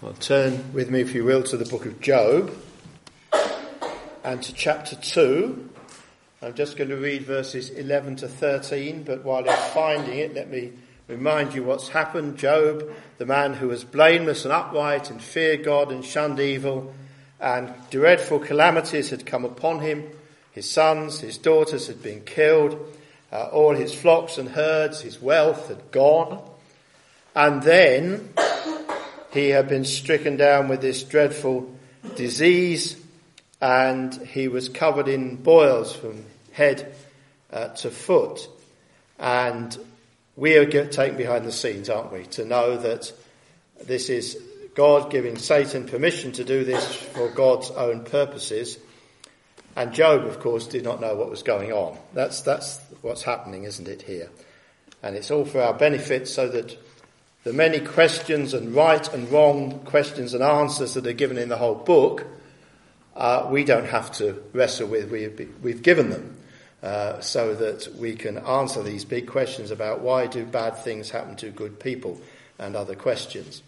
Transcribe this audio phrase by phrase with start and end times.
[0.00, 2.52] Well, turn with me, if you will, to the book of Job
[4.22, 5.70] and to chapter 2.
[6.40, 10.50] I'm just going to read verses 11 to 13, but while you're finding it, let
[10.50, 10.70] me
[11.08, 12.38] remind you what's happened.
[12.38, 16.94] Job, the man who was blameless and upright and feared God and shunned evil,
[17.40, 20.08] and dreadful calamities had come upon him.
[20.52, 22.78] His sons, his daughters had been killed,
[23.32, 26.48] uh, all his flocks and herds, his wealth had gone.
[27.34, 28.32] And then
[29.32, 31.70] he had been stricken down with this dreadful
[32.16, 32.96] disease
[33.60, 36.94] and he was covered in boils from head
[37.52, 38.48] uh, to foot.
[39.18, 39.76] And
[40.36, 43.12] we are taken behind the scenes, aren't we, to know that
[43.84, 44.40] this is
[44.74, 48.78] God giving Satan permission to do this for God's own purposes.
[49.74, 51.98] And Job, of course, did not know what was going on.
[52.14, 54.30] That's, that's what's happening, isn't it, here?
[55.02, 56.76] And it's all for our benefit so that
[57.48, 61.56] the many questions and right and wrong questions and answers that are given in the
[61.56, 62.26] whole book,
[63.16, 65.10] uh, we don't have to wrestle with.
[65.10, 65.28] We,
[65.62, 66.36] we've given them
[66.82, 71.36] uh, so that we can answer these big questions about why do bad things happen
[71.36, 72.20] to good people
[72.58, 73.62] and other questions.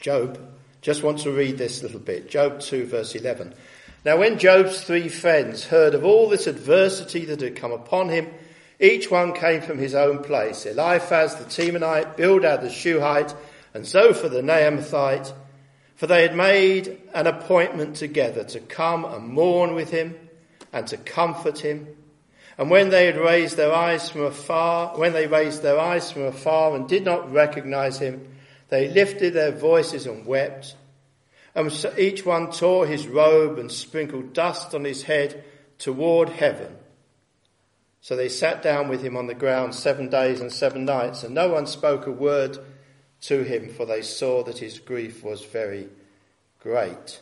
[0.00, 0.40] Job,
[0.80, 2.28] just want to read this little bit.
[2.28, 3.54] Job 2 verse 11.
[4.04, 8.26] Now when Job's three friends heard of all this adversity that had come upon him,
[8.78, 10.66] each one came from his own place.
[10.66, 13.34] Eliphaz the Temanite, Bildad the Shuhite,
[13.72, 15.32] and Zophar the Naamathite.
[15.94, 20.14] For they had made an appointment together to come and mourn with him
[20.72, 21.88] and to comfort him.
[22.58, 26.22] And when they had raised their eyes from afar, when they raised their eyes from
[26.22, 28.28] afar and did not recognize him,
[28.68, 30.74] they lifted their voices and wept.
[31.54, 35.42] And each one tore his robe and sprinkled dust on his head
[35.78, 36.76] toward heaven
[38.06, 41.34] so they sat down with him on the ground seven days and seven nights, and
[41.34, 42.56] no one spoke a word
[43.22, 45.88] to him, for they saw that his grief was very
[46.60, 47.20] great.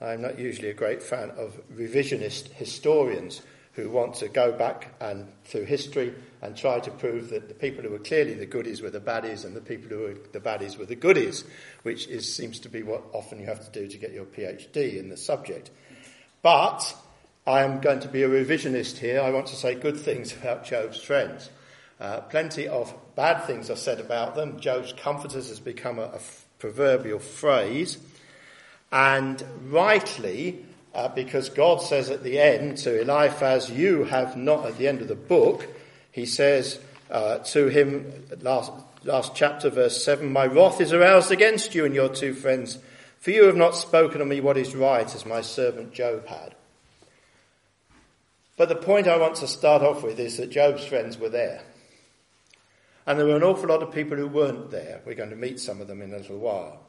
[0.00, 5.26] I'm not usually a great fan of revisionist historians who want to go back and
[5.46, 8.90] through history and try to prove that the people who were clearly the goodies were
[8.90, 11.42] the baddies and the people who were the baddies were the goodies,
[11.82, 14.96] which is, seems to be what often you have to do to get your PhD
[14.96, 15.70] in the subject.
[16.40, 16.94] But
[17.44, 19.20] I am going to be a revisionist here.
[19.20, 21.50] I want to say good things about Job's friends.
[21.98, 24.60] Uh, plenty of bad things are said about them.
[24.60, 27.98] Job's comforters has become a, a f- proverbial phrase.
[28.92, 30.64] And rightly,
[30.94, 35.00] uh, because God says at the end to Eliphaz, you have not, at the end
[35.00, 35.66] of the book,
[36.12, 36.78] he says
[37.10, 38.70] uh, to him, last,
[39.02, 42.78] last chapter, verse 7, My wrath is aroused against you and your two friends,
[43.18, 46.54] for you have not spoken to me what is right, as my servant Job had.
[48.56, 51.62] But the point I want to start off with is that Job's friends were there.
[53.06, 55.00] And there were an awful lot of people who weren't there.
[55.04, 56.80] We're going to meet some of them in a little while.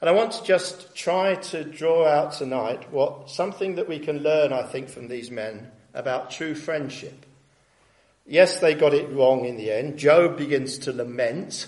[0.00, 4.22] And I want to just try to draw out tonight what something that we can
[4.22, 7.26] learn, I think, from these men about true friendship.
[8.24, 9.98] Yes, they got it wrong in the end.
[9.98, 11.66] Job begins to lament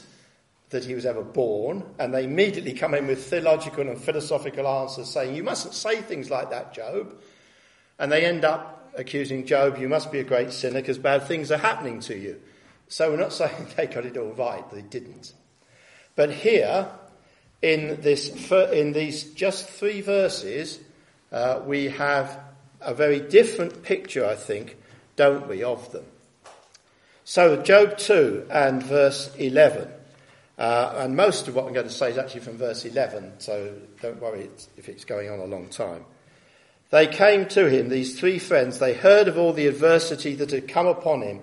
[0.68, 5.08] that he was ever born, and they immediately come in with theological and philosophical answers
[5.08, 7.12] saying, You mustn't say things like that, Job.
[8.00, 11.52] And they end up accusing Job, you must be a great sinner because bad things
[11.52, 12.40] are happening to you.
[12.88, 15.34] So we're not saying they got it all right, they didn't.
[16.16, 16.88] But here,
[17.62, 20.80] in, this, in these just three verses,
[21.30, 22.40] uh, we have
[22.80, 24.78] a very different picture, I think,
[25.16, 26.06] don't we, of them.
[27.24, 29.88] So Job 2 and verse 11.
[30.58, 33.74] Uh, and most of what I'm going to say is actually from verse 11, so
[34.00, 36.04] don't worry if it's going on a long time.
[36.90, 40.66] They came to him, these three friends, they heard of all the adversity that had
[40.66, 41.40] come upon him,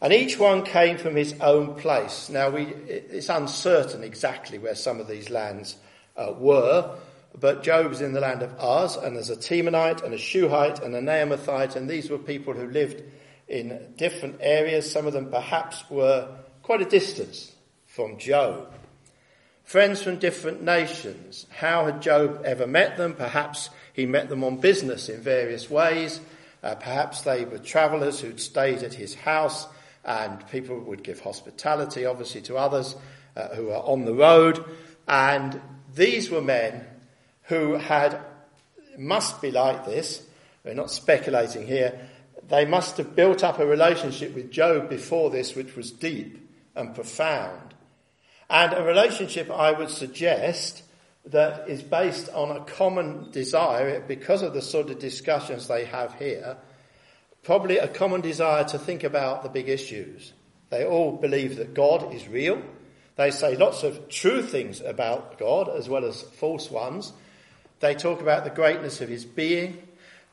[0.00, 2.28] and each one came from his own place.
[2.28, 5.76] Now, we, it's uncertain exactly where some of these lands
[6.16, 6.96] uh, were,
[7.40, 10.80] but Job was in the land of Uz, and there's a Temanite and a Shuhite
[10.82, 13.02] and a Naamathite, and these were people who lived
[13.48, 14.90] in different areas.
[14.90, 16.28] Some of them perhaps were
[16.62, 17.52] quite a distance
[17.86, 18.72] from Job.
[19.64, 21.46] Friends from different nations.
[21.50, 23.14] How had Job ever met them?
[23.14, 26.20] Perhaps he met them on business in various ways.
[26.62, 29.66] Uh, perhaps they were travellers who'd stayed at his house,
[30.04, 32.94] and people would give hospitality, obviously, to others
[33.36, 34.64] uh, who are on the road.
[35.08, 35.60] And
[35.96, 36.84] these were men
[37.46, 38.20] who had,
[38.96, 40.24] must be like this,
[40.64, 41.98] we're not speculating here,
[42.46, 46.94] they must have built up a relationship with Job before this which was deep and
[46.94, 47.74] profound.
[48.48, 50.84] And a relationship, I would suggest,
[51.30, 56.14] that is based on a common desire, because of the sort of discussions they have
[56.14, 56.56] here,
[57.42, 60.32] probably a common desire to think about the big issues.
[60.70, 62.62] They all believe that God is real.
[63.16, 67.12] They say lots of true things about God as well as false ones.
[67.80, 69.82] They talk about the greatness of his being.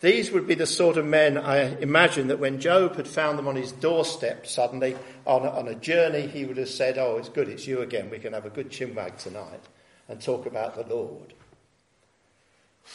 [0.01, 3.47] These would be the sort of men I imagine that when Job had found them
[3.47, 4.95] on his doorstep suddenly
[5.25, 8.09] on a, on a journey, he would have said, Oh, it's good, it's you again.
[8.09, 9.61] We can have a good chinwag tonight
[10.07, 11.33] and talk about the Lord.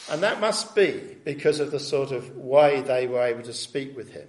[0.09, 3.95] And that must be because of the sort of way they were able to speak
[3.95, 4.27] with him.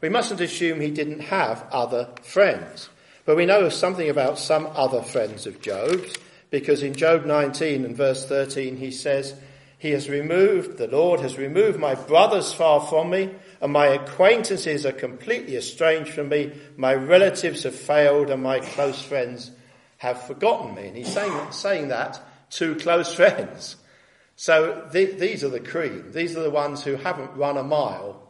[0.00, 2.88] We mustn't assume he didn't have other friends.
[3.24, 6.14] But we know something about some other friends of Job's
[6.50, 9.34] because in Job 19 and verse 13 he says,
[9.78, 13.30] He has removed, the Lord has removed my brothers far from me
[13.60, 16.52] and my acquaintances are completely estranged from me.
[16.76, 19.50] My relatives have failed and my close friends
[20.00, 20.88] have forgotten me.
[20.88, 22.20] And he's saying, saying that
[22.52, 23.76] to close friends.
[24.34, 26.12] So th- these are the cream.
[26.12, 28.26] These are the ones who haven't run a mile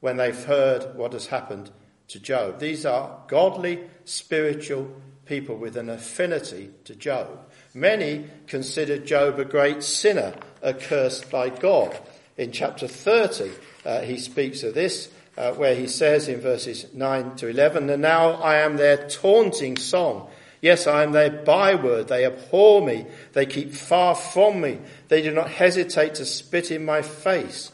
[0.00, 1.70] when they've heard what has happened
[2.08, 2.60] to Job.
[2.60, 7.50] These are godly, spiritual people with an affinity to Job.
[7.72, 11.98] Many considered Job a great sinner, accursed by God.
[12.36, 13.52] In chapter 30,
[13.86, 15.08] uh, he speaks of this,
[15.38, 19.78] uh, where he says in verses 9 to 11, And now I am their taunting
[19.78, 20.28] song.
[20.60, 22.08] Yes, I am their byword.
[22.08, 23.06] They abhor me.
[23.32, 24.78] They keep far from me.
[25.08, 27.70] They do not hesitate to spit in my face.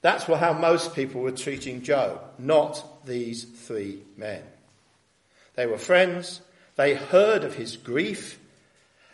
[0.00, 4.42] That's how most people were treating Job, not these three men.
[5.54, 6.42] They were friends.
[6.76, 8.38] They heard of his grief.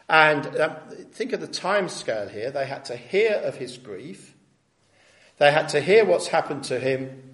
[0.09, 0.77] And um,
[1.13, 2.51] think of the time scale here.
[2.51, 4.35] They had to hear of his grief.
[5.39, 7.30] They had to hear what's happened to him.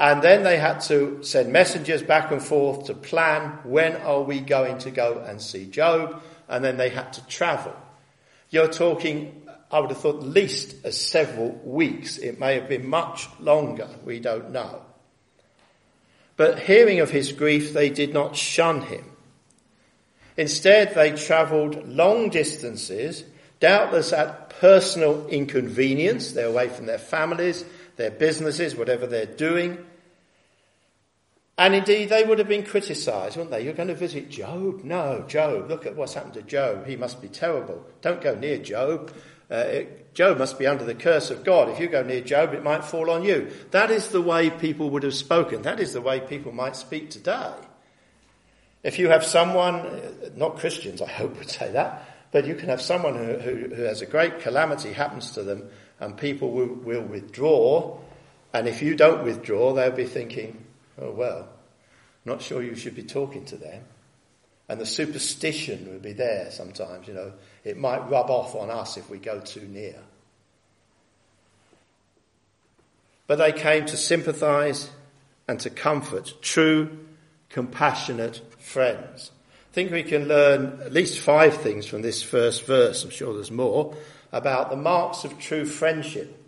[0.00, 4.40] And then they had to send messengers back and forth to plan when are we
[4.40, 6.22] going to go and see Job.
[6.48, 7.76] And then they had to travel.
[8.48, 12.16] You're talking, I would have thought, at least as several weeks.
[12.16, 13.90] It may have been much longer.
[14.02, 14.80] We don't know.
[16.38, 19.04] But hearing of his grief, they did not shun him.
[20.38, 23.22] Instead, they travelled long distances,
[23.60, 26.32] doubtless at personal inconvenience.
[26.32, 27.66] They're away from their families,
[27.96, 29.84] their businesses, whatever they're doing.
[31.60, 33.62] And indeed, they would have been criticised, wouldn't they?
[33.62, 34.82] You're going to visit Job?
[34.82, 35.68] No, Job.
[35.68, 36.86] Look at what's happened to Job.
[36.86, 37.84] He must be terrible.
[38.00, 39.12] Don't go near Job.
[39.50, 41.68] Uh, it, Job must be under the curse of God.
[41.68, 43.50] If you go near Job, it might fall on you.
[43.72, 45.60] That is the way people would have spoken.
[45.60, 47.52] That is the way people might speak today.
[48.82, 52.70] If you have someone, uh, not Christians, I hope would say that, but you can
[52.70, 55.68] have someone who, who, who has a great calamity happens to them
[55.98, 57.98] and people will, will withdraw.
[58.54, 60.64] And if you don't withdraw, they'll be thinking,
[61.00, 61.48] oh well,
[62.24, 63.84] not sure you should be talking to them.
[64.68, 67.32] And the superstition would be there sometimes, you know.
[67.64, 69.96] It might rub off on us if we go too near.
[73.26, 74.90] But they came to sympathize
[75.48, 76.98] and to comfort true,
[77.48, 79.32] compassionate friends.
[79.70, 83.04] I think we can learn at least five things from this first verse.
[83.04, 83.96] I'm sure there's more
[84.32, 86.39] about the marks of true friendship.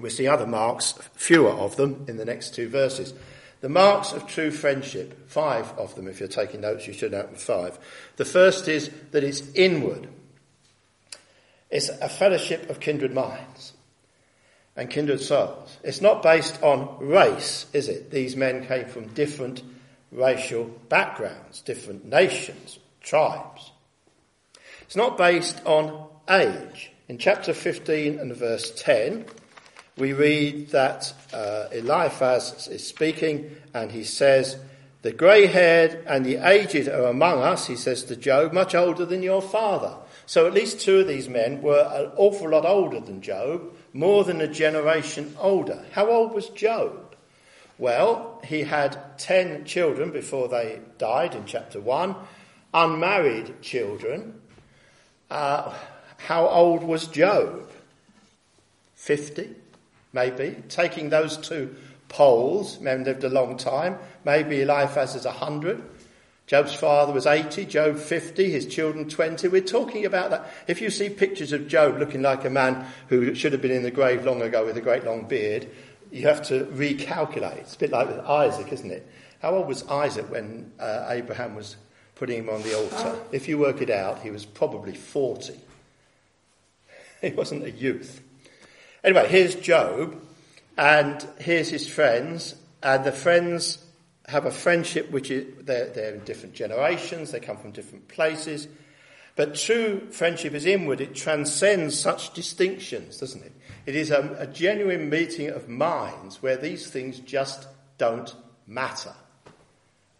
[0.00, 3.12] We'll see other marks, fewer of them, in the next two verses.
[3.60, 7.40] The marks of true friendship, five of them, if you're taking notes, you should have
[7.40, 7.78] five.
[8.16, 10.08] The first is that it's inward.
[11.70, 13.72] It's a fellowship of kindred minds
[14.76, 15.76] and kindred souls.
[15.82, 18.12] It's not based on race, is it?
[18.12, 19.62] These men came from different
[20.12, 23.72] racial backgrounds, different nations, tribes.
[24.82, 26.92] It's not based on age.
[27.08, 29.26] In chapter 15 and verse 10,
[29.98, 34.56] we read that uh, Eliphaz is speaking and he says,
[35.02, 39.04] The grey haired and the aged are among us, he says to Job, much older
[39.04, 39.96] than your father.
[40.26, 44.24] So at least two of these men were an awful lot older than Job, more
[44.24, 45.84] than a generation older.
[45.92, 47.16] How old was Job?
[47.78, 52.14] Well, he had ten children before they died in chapter 1,
[52.74, 54.40] unmarried children.
[55.30, 55.74] Uh,
[56.18, 57.70] how old was Job?
[58.96, 59.54] 50?
[60.18, 61.76] Maybe, taking those two
[62.08, 65.80] poles, men lived a long time, maybe Eliphaz is 100,
[66.48, 69.48] Job's father was 80, Job 50, his children 20.
[69.48, 70.50] We're talking about that.
[70.66, 73.82] If you see pictures of Job looking like a man who should have been in
[73.82, 75.68] the grave long ago with a great long beard,
[76.10, 77.58] you have to recalculate.
[77.58, 79.06] It's a bit like with Isaac, isn't it?
[79.42, 81.76] How old was Isaac when uh, Abraham was
[82.14, 83.18] putting him on the altar?
[83.30, 85.54] If you work it out, he was probably 40.
[87.20, 88.22] He wasn't a youth.
[89.04, 90.20] Anyway, here's Job,
[90.76, 93.84] and here's his friends, and the friends
[94.26, 98.68] have a friendship which is, they're, they're in different generations, they come from different places.
[99.36, 103.52] But true friendship is inward, it transcends such distinctions, doesn't it?
[103.86, 108.34] It is a, a genuine meeting of minds where these things just don't
[108.66, 109.14] matter.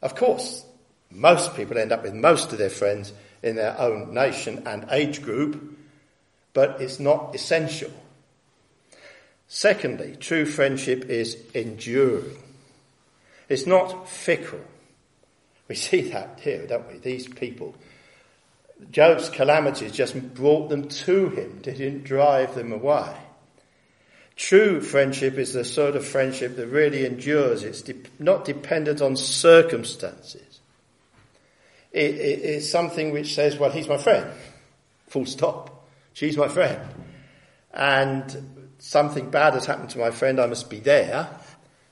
[0.01, 0.65] Of course,
[1.11, 5.23] most people end up with most of their friends in their own nation and age
[5.23, 5.77] group,
[6.55, 7.91] but it's not essential.
[9.49, 12.37] Secondly, true friendship is enduring.
[13.49, 14.61] It's not fickle.
[15.69, 16.99] We see that here, don't we?
[16.99, 17.75] These people.
[18.93, 23.17] Job's calamities just brought them to him, didn't drive them away.
[24.37, 27.65] True friendship is the sort of friendship that really endures.
[27.65, 30.61] It's de- not dependent on circumstances.
[31.91, 34.31] It, it, it's something which says, well, he's my friend.
[35.09, 35.89] Full stop.
[36.13, 36.81] She's my friend.
[37.75, 41.29] And something bad has happened to my friend, I must be there,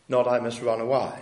[0.09, 1.13] not I must run away.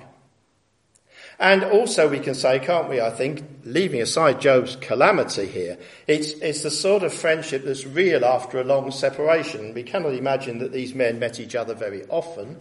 [1.38, 6.33] And also we can say, can't we, I think, leaving aside Job's calamity here, it's,
[6.35, 9.75] it's the sort of friendship that's real after a long separation.
[9.75, 12.59] We cannot imagine that these men met each other very often.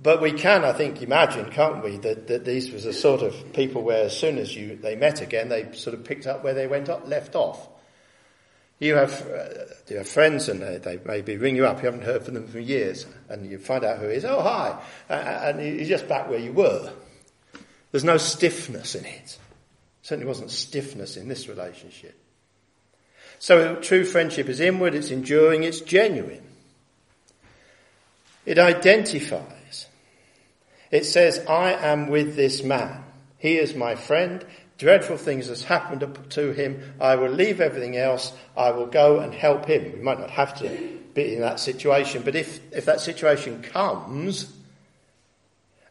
[0.00, 3.52] But we can, I think, imagine, can't we, that, that these was a sort of
[3.54, 6.54] people where as soon as you, they met again, they sort of picked up where
[6.54, 7.66] they went up, left off.
[8.78, 9.48] You have, uh,
[9.88, 12.46] you have friends and they, they, maybe ring you up, you haven't heard from them
[12.46, 14.78] for years, and you find out who it is, oh hi,
[15.08, 16.92] uh, and you're just back where you were.
[17.90, 19.38] There's no stiffness in it.
[20.02, 22.18] Certainly wasn't stiffness in this relationship.
[23.38, 26.42] So true friendship is inward, it's enduring, it's genuine.
[28.44, 29.86] It identifies.
[30.90, 33.04] It says, I am with this man.
[33.38, 34.44] He is my friend.
[34.78, 36.94] Dreadful things has happened to him.
[37.00, 38.32] I will leave everything else.
[38.56, 39.92] I will go and help him.
[39.92, 40.68] We might not have to
[41.14, 44.52] be in that situation, but if, if that situation comes,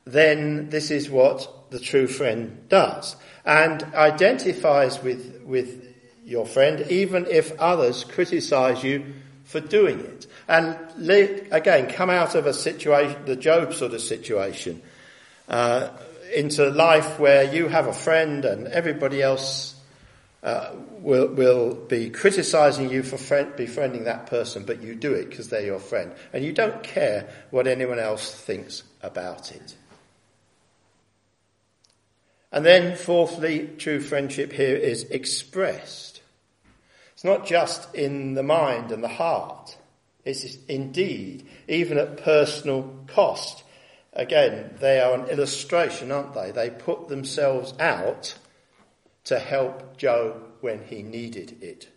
[0.06, 7.25] then this is what the true friend does and identifies with, with your friend even
[7.27, 9.13] if others criticize you
[9.44, 10.27] for doing it.
[10.48, 10.77] And
[11.51, 14.82] again, come out of a situation, the Job sort of situation,
[15.48, 15.89] uh,
[16.36, 19.75] into life where you have a friend and everybody else
[20.44, 25.30] uh, will, will be criticizing you for friend, befriending that person, but you do it
[25.30, 26.13] because they're your friend.
[26.34, 29.75] And you don't care what anyone else thinks about it.
[32.51, 36.22] And then, fourthly, true friendship here is expressed.
[37.13, 39.75] It's not just in the mind and the heart.
[40.24, 43.65] It's indeed, even at personal cost.
[44.16, 46.52] Again, they are an illustration, aren't they?
[46.52, 48.36] They put themselves out
[49.26, 51.90] to help Job when he needed it.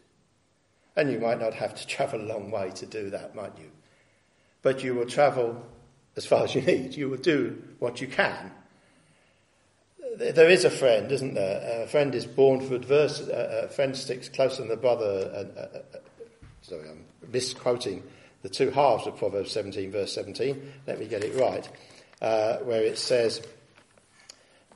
[0.97, 3.71] And you might not have to travel a long way to do that, might you?
[4.63, 5.65] But you will travel
[6.17, 6.95] as far as you need.
[6.95, 8.53] You will do what you can
[10.19, 11.85] there is a friend, isn't there?
[11.85, 13.31] A friend is born for adversity.
[13.33, 15.31] A friend sticks closer than the brother.
[15.33, 15.99] Uh, uh, uh,
[16.63, 18.03] sorry, I'm misquoting
[18.43, 20.73] the two halves of Proverbs 17, verse 17.
[20.87, 21.69] Let me get it right.
[22.21, 23.41] Uh, where it says,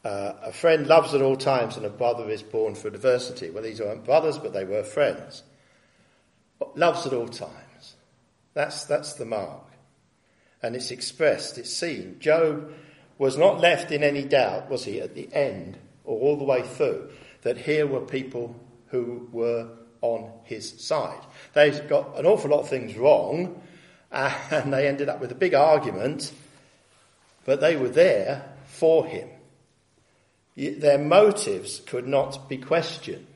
[0.04, 3.50] uh, a friend loves at all times and a brother is born for adversity.
[3.50, 5.42] Well, these weren't brothers, but they were friends.
[6.76, 7.96] Loves at all times.
[8.54, 9.64] That's, that's the mark.
[10.62, 12.18] And it's expressed, it's seen.
[12.20, 12.72] Job
[13.18, 16.62] was not left in any doubt, was he, at the end or all the way
[16.62, 17.10] through,
[17.42, 18.54] that here were people
[18.88, 19.68] who were
[20.00, 21.20] on his side.
[21.54, 23.62] They got an awful lot of things wrong,
[24.12, 26.32] and they ended up with a big argument,
[27.44, 29.28] but they were there for him.
[30.56, 33.26] Their motives could not be questioned.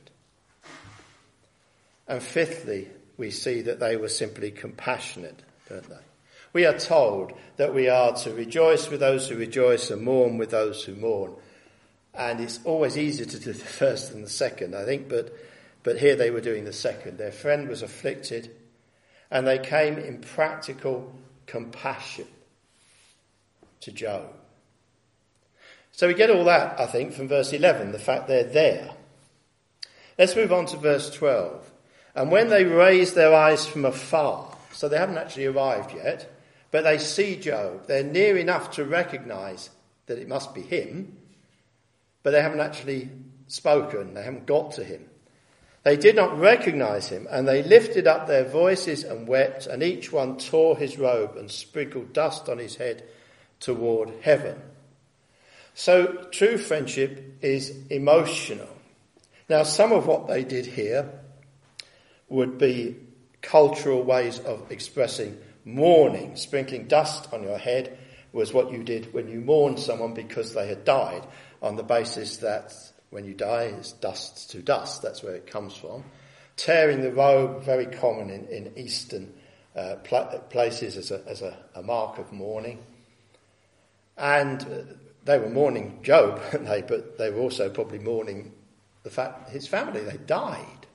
[2.06, 5.96] And fifthly, we see that they were simply compassionate, don't they?
[6.52, 10.50] We are told that we are to rejoice with those who rejoice and mourn with
[10.50, 11.32] those who mourn.
[12.14, 15.34] And it's always easier to do the first than the second, I think, but,
[15.82, 17.18] but here they were doing the second.
[17.18, 18.50] Their friend was afflicted,
[19.30, 21.12] and they came in practical
[21.46, 22.26] compassion
[23.80, 24.26] to Job.
[25.92, 28.90] So we get all that, I think, from verse 11, the fact they're there.
[30.18, 31.72] Let's move on to verse 12.
[32.14, 36.30] And when they raised their eyes from afar, so they haven't actually arrived yet,
[36.70, 37.86] but they see Job.
[37.86, 39.70] They're near enough to recognize
[40.06, 41.16] that it must be him,
[42.22, 43.08] but they haven't actually
[43.48, 44.14] spoken.
[44.14, 45.08] They haven't got to him.
[45.82, 50.12] They did not recognize him, and they lifted up their voices and wept, and each
[50.12, 53.04] one tore his robe and sprinkled dust on his head
[53.60, 54.60] toward heaven.
[55.74, 58.68] So true friendship is emotional.
[59.48, 61.08] Now, some of what they did here
[62.28, 62.96] would be
[63.42, 67.98] cultural ways of expressing mourning, sprinkling dust on your head,
[68.32, 71.26] was what you did when you mourned someone because they had died,
[71.62, 72.72] on the basis that
[73.10, 75.02] when you die, it's dust to dust.
[75.02, 76.04] That's where it comes from.
[76.56, 79.32] Tearing the robe, very common in, in Eastern
[79.74, 82.78] uh, pl- places as, a, as a, a, mark of mourning.
[84.16, 84.94] And uh,
[85.24, 86.82] they were mourning Job, they?
[86.82, 88.52] But they were also probably mourning
[89.02, 90.86] the fact his family, they died.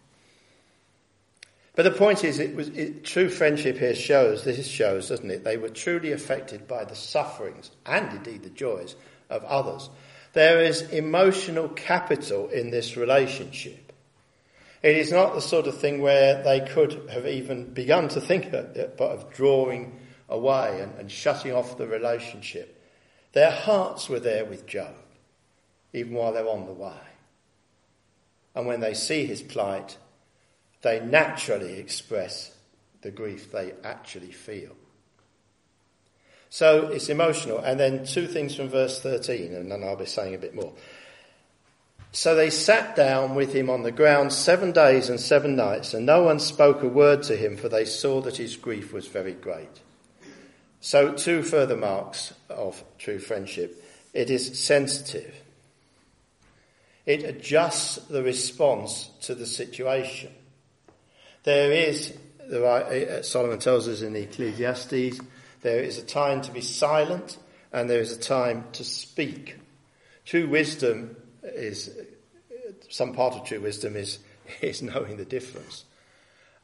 [1.75, 5.45] But the point is, it was it, true friendship here shows, this shows, doesn't it?
[5.45, 8.95] They were truly affected by the sufferings and indeed the joys
[9.29, 9.89] of others.
[10.33, 13.93] There is emotional capital in this relationship.
[14.83, 18.51] It is not the sort of thing where they could have even begun to think
[18.51, 19.97] of but of drawing
[20.27, 22.80] away and, and shutting off the relationship.
[23.33, 24.93] Their hearts were there with Job,
[25.93, 26.93] even while they're on the way.
[28.55, 29.97] And when they see his plight,
[30.81, 32.53] they naturally express
[33.01, 34.75] the grief they actually feel.
[36.49, 37.59] So it's emotional.
[37.59, 40.73] And then two things from verse 13, and then I'll be saying a bit more.
[42.11, 46.05] So they sat down with him on the ground seven days and seven nights, and
[46.05, 49.31] no one spoke a word to him, for they saw that his grief was very
[49.31, 49.79] great.
[50.81, 53.83] So, two further marks of true friendship.
[54.13, 55.33] It is sensitive.
[57.05, 60.31] It adjusts the response to the situation.
[61.43, 62.17] There is,
[62.51, 65.19] uh, Solomon tells us in the Ecclesiastes,
[65.61, 67.37] there is a time to be silent
[67.71, 69.57] and there is a time to speak.
[70.25, 71.91] True wisdom is,
[72.89, 74.19] some part of true wisdom is,
[74.61, 75.85] is knowing the difference.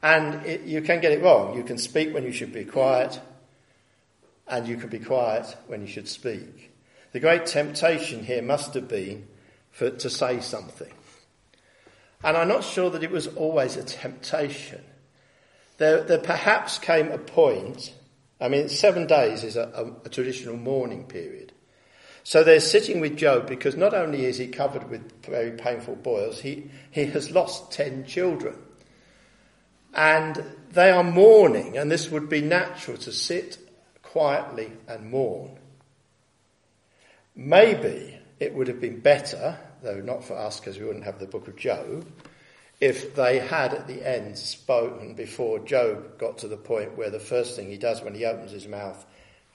[0.02, 1.56] And it, you can get it wrong.
[1.56, 3.20] You can speak when you should be quiet,
[4.48, 6.72] and you can be quiet when you should speak.
[7.12, 9.26] The great temptation here must have been
[9.70, 10.92] for, to say something.
[12.22, 14.82] And I'm not sure that it was always a temptation.
[15.78, 17.94] There, there perhaps came a point,
[18.40, 21.52] I mean, seven days is a, a, a traditional mourning period.
[22.24, 26.40] So they're sitting with Job because not only is he covered with very painful boils,
[26.40, 28.56] he, he has lost ten children.
[29.94, 33.58] And they are mourning, and this would be natural to sit
[34.12, 35.58] quietly and mourn.
[37.34, 41.26] Maybe it would have been better though not for us because we wouldn't have the
[41.26, 42.06] book of Job,
[42.80, 47.20] if they had at the end spoken before Job got to the point where the
[47.20, 49.04] first thing he does when he opens his mouth,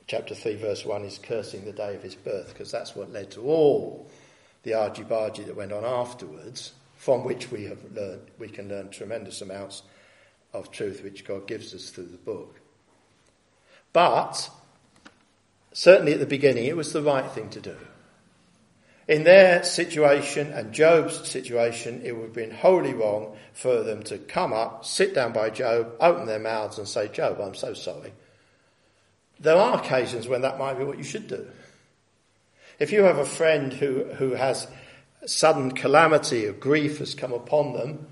[0.07, 3.31] chapter 3, verse 1, is cursing the day of his birth, because that's what led
[3.31, 4.09] to all
[4.63, 9.41] the argy-bargy that went on afterwards, from which we have learned, we can learn tremendous
[9.41, 9.83] amounts
[10.53, 12.59] of truth which God gives us through the book.
[13.93, 14.49] But
[15.71, 17.77] certainly at the beginning, it was the right thing to do.
[19.07, 24.17] In their situation and Job's situation, it would have been wholly wrong for them to
[24.17, 28.13] come up, sit down by Job, open their mouths and say, Job, I'm so sorry.
[29.39, 31.47] There are occasions when that might be what you should do.
[32.79, 34.67] If you have a friend who, who has
[35.25, 38.07] sudden calamity or grief has come upon them,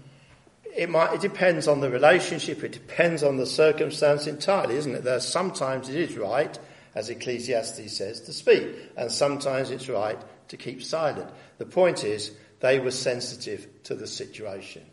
[0.75, 5.03] it might, it depends on the relationship, it depends on the circumstance entirely, isn't it?
[5.03, 6.57] There sometimes it is right,
[6.95, 11.29] as Ecclesiastes says, to speak, and sometimes it's right to keep silent.
[11.57, 14.84] The point is, they were sensitive to the situation.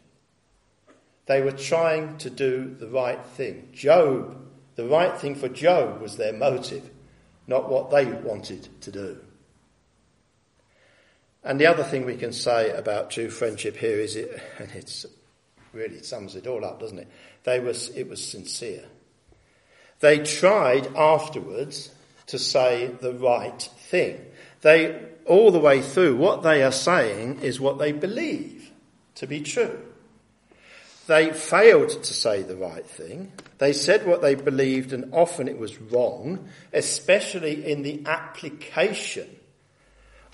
[1.27, 3.69] They were trying to do the right thing.
[3.73, 4.37] Job,
[4.77, 6.89] the right thing for Job was their motive,
[7.47, 9.19] not what they wanted to do.
[11.45, 15.07] And the other thing we can say about true friendship here is it, and it's
[15.79, 17.09] really sums it all up, doesn't it?
[17.45, 18.85] They was, it was sincere.
[20.01, 21.91] They tried afterwards
[22.27, 24.21] to say the right thing.
[24.61, 28.71] They all the way through, what they are saying is what they believe
[29.17, 29.79] to be true.
[31.07, 33.33] They failed to say the right thing.
[33.59, 39.29] They said what they believed and often it was wrong, especially in the application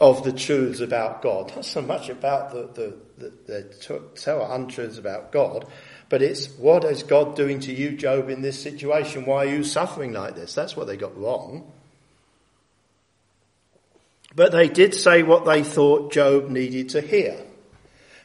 [0.01, 1.53] of the truths about God.
[1.55, 5.67] Not so much about the, the, the, the untruths about God,
[6.09, 9.25] but it's what is God doing to you, Job, in this situation?
[9.25, 10.55] Why are you suffering like this?
[10.55, 11.71] That's what they got wrong.
[14.37, 17.39] But they did say what they thought Job needed to hear.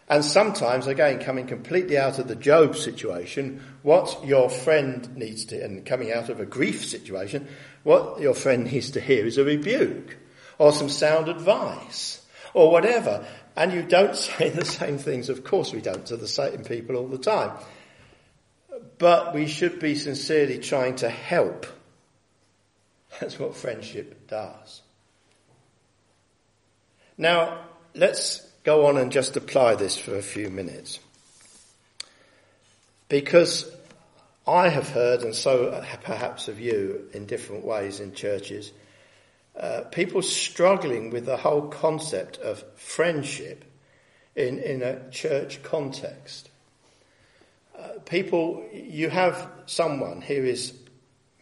[0.09, 5.63] And sometimes, again, coming completely out of the Job situation, what your friend needs to,
[5.63, 7.47] and coming out of a grief situation,
[7.83, 10.17] what your friend needs to hear is a rebuke
[10.59, 13.25] or some sound advice or whatever.
[13.55, 16.95] And you don't say the same things, of course we don't, to the same people
[16.95, 17.51] all the time.
[18.99, 21.65] But we should be sincerely trying to help.
[23.19, 24.81] That's what friendship does.
[27.17, 30.99] Now, let's go on and just apply this for a few minutes.
[33.09, 33.69] Because
[34.47, 38.71] I have heard, and so perhaps of you in different ways in churches,
[39.59, 43.65] uh, people struggling with the whole concept of friendship
[44.35, 46.49] in, in a church context.
[47.77, 50.73] Uh, people, you have someone, here is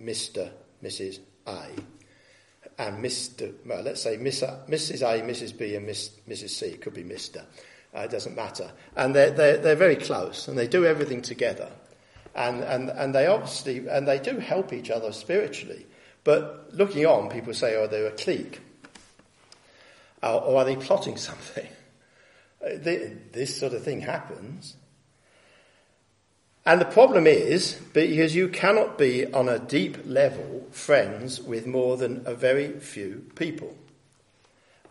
[0.01, 0.49] Mr.,
[0.83, 1.19] Mrs.
[1.45, 1.67] A,
[2.79, 3.53] and Mr.
[3.65, 5.01] Well, let's say Miss, Mrs.
[5.01, 5.57] A, Mrs.
[5.57, 6.49] B, and Miss, Mrs.
[6.49, 6.67] C.
[6.67, 7.43] It could be Mr.
[7.95, 8.71] Uh, it doesn't matter.
[8.95, 11.69] And they're, they're, they're very close, and they do everything together.
[12.35, 15.87] And, and, and they obviously, and they do help each other spiritually.
[16.27, 18.59] But looking on, people say, oh, they're a clique.
[20.21, 21.65] Uh, or are they plotting something?
[22.59, 24.75] This sort of thing happens.
[26.65, 31.95] And the problem is because you cannot be on a deep level friends with more
[31.95, 33.73] than a very few people.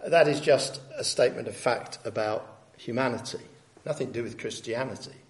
[0.07, 3.45] That is just a statement of fact about humanity,
[3.85, 5.26] nothing to do with Christianity.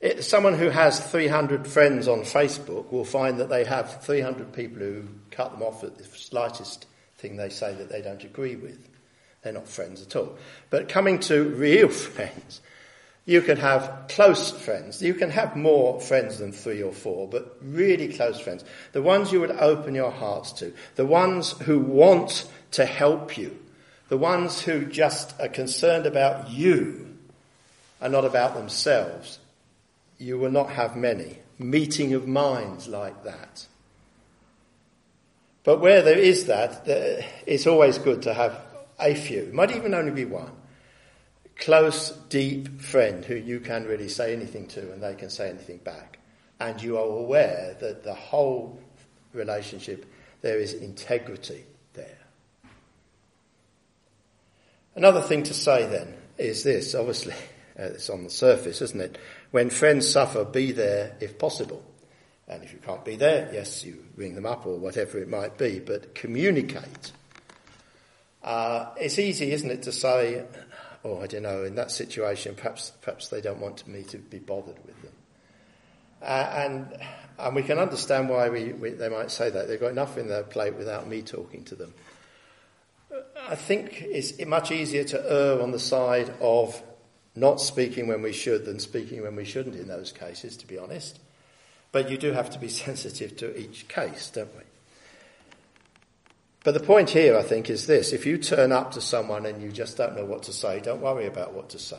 [0.00, 4.78] It, someone who has 300 friends on Facebook will find that they have 300 people
[4.78, 6.86] who cut them off at the slightest
[7.18, 8.78] thing they say that they don't agree with.
[9.42, 10.36] They're not friends at all.
[10.70, 12.60] But coming to real friends,
[13.24, 15.02] you can have close friends.
[15.02, 18.64] You can have more friends than three or four, but really close friends.
[18.92, 20.72] The ones you would open your hearts to.
[20.94, 23.58] The ones who want to help you.
[24.08, 27.16] The ones who just are concerned about you
[28.00, 29.40] and not about themselves.
[30.18, 31.38] You will not have many.
[31.58, 33.66] Meeting of minds like that.
[35.64, 36.82] But where there is that,
[37.46, 38.60] it's always good to have
[38.98, 39.42] a few.
[39.42, 40.52] It might even only be one
[41.58, 45.78] close, deep friend who you can really say anything to and they can say anything
[45.78, 46.18] back.
[46.60, 48.78] And you are aware that the whole
[49.32, 50.06] relationship,
[50.40, 52.18] there is integrity there.
[54.94, 57.34] Another thing to say then is this, obviously,
[57.76, 59.18] it's on the surface, isn't it?
[59.56, 61.82] When friends suffer, be there if possible.
[62.46, 65.56] And if you can't be there, yes, you ring them up or whatever it might
[65.56, 67.12] be, but communicate.
[68.44, 70.44] Uh, it's easy, isn't it, to say,
[71.06, 74.40] oh, I don't know, in that situation, perhaps, perhaps they don't want me to be
[74.40, 75.14] bothered with them.
[76.20, 76.98] Uh, and,
[77.38, 79.68] and we can understand why we, we, they might say that.
[79.68, 81.94] They've got enough in their plate without me talking to them.
[83.48, 86.82] I think it's much easier to err on the side of
[87.36, 90.78] not speaking when we should than speaking when we shouldn't in those cases, to be
[90.78, 91.20] honest.
[91.92, 94.62] But you do have to be sensitive to each case, don't we?
[96.64, 98.12] But the point here, I think, is this.
[98.12, 101.00] If you turn up to someone and you just don't know what to say, don't
[101.00, 101.96] worry about what to say.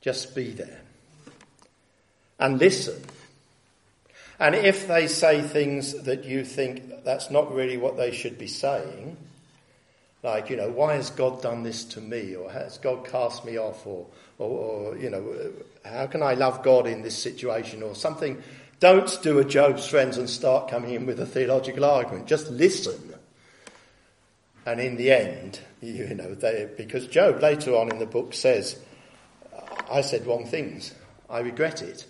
[0.00, 0.80] Just be there.
[2.38, 3.02] And listen.
[4.38, 8.46] And if they say things that you think that's not really what they should be
[8.46, 9.16] saying,
[10.22, 12.34] like, you know, why has God done this to me?
[12.34, 13.86] Or has God cast me off?
[13.86, 14.06] Or,
[14.38, 15.52] or, or you know,
[15.84, 17.82] how can I love God in this situation?
[17.82, 18.42] Or something
[18.80, 22.26] don't do a Job's friends and start coming in with a theological argument.
[22.26, 23.14] Just listen.
[24.64, 28.78] And in the end, you know, they, because Job later on in the book says,
[29.90, 30.94] I said wrong things.
[31.28, 32.06] I regret it.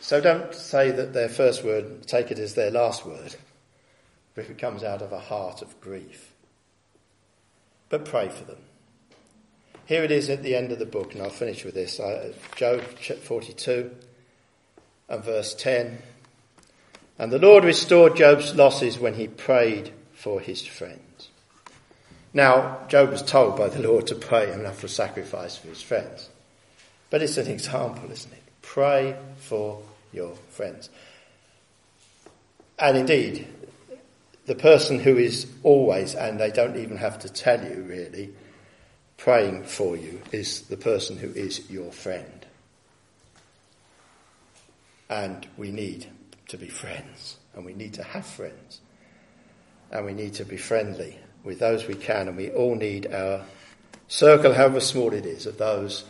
[0.00, 3.36] So don't say that their first word, take it as their last word,
[4.36, 6.33] if it comes out of a heart of grief.
[7.94, 8.58] But pray for them.
[9.86, 12.00] Here it is at the end of the book, and I'll finish with this.
[12.56, 13.94] Job 42
[15.08, 15.98] and verse 10.
[17.20, 21.28] And the Lord restored Job's losses when he prayed for his friends.
[22.32, 26.30] Now, Job was told by the Lord to pray and offer sacrifice for his friends.
[27.10, 28.42] But it's an example, isn't it?
[28.60, 29.80] Pray for
[30.12, 30.90] your friends.
[32.76, 33.46] And indeed,
[34.46, 38.34] the person who is always, and they don't even have to tell you really,
[39.16, 42.46] praying for you is the person who is your friend.
[45.08, 46.06] And we need
[46.48, 48.80] to be friends, and we need to have friends,
[49.90, 53.44] and we need to be friendly with those we can, and we all need our
[54.08, 56.04] circle, however small it is, of those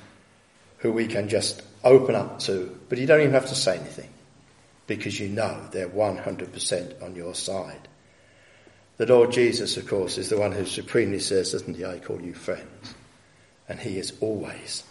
[0.79, 2.79] who we can just open up to.
[2.89, 4.11] But you don't even have to say anything
[4.87, 7.89] because you know they're 100% on your side.
[8.97, 12.21] The Lord Jesus, of course, is the one who supremely says, doesn't he, I call
[12.21, 12.95] you friends.
[13.69, 14.85] And he is always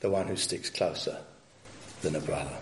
[0.00, 1.18] the one who sticks closer
[2.02, 2.56] than a brother.